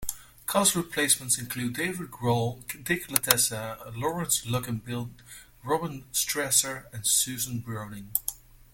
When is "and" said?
6.91-7.05